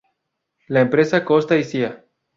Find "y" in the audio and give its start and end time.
1.57-1.63